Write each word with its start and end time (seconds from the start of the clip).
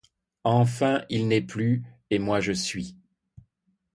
Enfin, 0.45 1.05
il 1.11 1.27
n’est 1.27 1.43
plus, 1.43 1.83
et 2.09 2.17
moi 2.17 2.39
je 2.39 2.53
suis! 2.53 2.95